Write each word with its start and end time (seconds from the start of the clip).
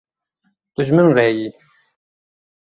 Tu 0.73 0.81
ji 0.85 0.91
min 0.95 1.09
re 1.15 1.25
yî. 1.37 1.47